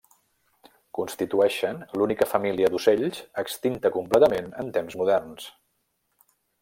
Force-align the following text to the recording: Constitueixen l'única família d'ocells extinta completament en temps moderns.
Constitueixen 0.99 1.83
l'única 2.01 2.27
família 2.31 2.71
d'ocells 2.75 3.21
extinta 3.43 3.93
completament 3.99 4.51
en 4.65 4.73
temps 4.79 4.97
moderns. 5.03 5.47